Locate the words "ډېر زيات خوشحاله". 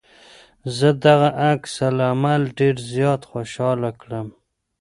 2.59-3.89